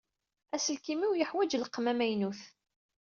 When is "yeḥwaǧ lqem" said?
1.15-1.85